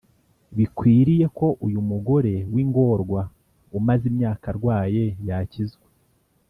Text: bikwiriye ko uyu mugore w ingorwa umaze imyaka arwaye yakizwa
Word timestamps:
bikwiriye 0.57 1.25
ko 1.37 1.47
uyu 1.65 1.79
mugore 1.89 2.33
w 2.53 2.55
ingorwa 2.63 3.21
umaze 3.77 4.03
imyaka 4.11 4.45
arwaye 4.53 5.03
yakizwa 5.27 5.87